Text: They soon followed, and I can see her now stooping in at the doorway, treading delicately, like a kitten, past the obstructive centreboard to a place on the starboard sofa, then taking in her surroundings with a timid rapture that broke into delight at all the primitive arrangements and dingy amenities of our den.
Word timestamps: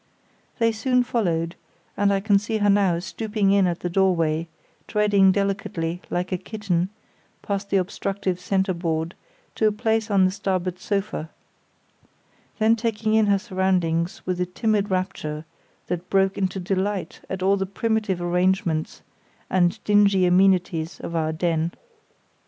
They 0.57 0.71
soon 0.71 1.03
followed, 1.03 1.55
and 1.95 2.11
I 2.11 2.21
can 2.21 2.39
see 2.39 2.57
her 2.57 2.71
now 2.71 2.97
stooping 2.97 3.51
in 3.51 3.67
at 3.67 3.81
the 3.81 3.87
doorway, 3.87 4.47
treading 4.87 5.31
delicately, 5.31 6.01
like 6.09 6.31
a 6.31 6.39
kitten, 6.39 6.89
past 7.43 7.69
the 7.69 7.77
obstructive 7.77 8.39
centreboard 8.39 9.13
to 9.53 9.67
a 9.67 9.71
place 9.71 10.09
on 10.09 10.25
the 10.25 10.31
starboard 10.31 10.79
sofa, 10.79 11.29
then 12.57 12.75
taking 12.75 13.13
in 13.13 13.27
her 13.27 13.37
surroundings 13.37 14.23
with 14.25 14.41
a 14.41 14.47
timid 14.47 14.89
rapture 14.89 15.45
that 15.85 16.09
broke 16.09 16.35
into 16.35 16.59
delight 16.59 17.21
at 17.29 17.43
all 17.43 17.55
the 17.55 17.67
primitive 17.67 18.19
arrangements 18.23 19.03
and 19.51 19.83
dingy 19.83 20.25
amenities 20.25 20.99
of 21.01 21.15
our 21.15 21.31
den. 21.31 21.73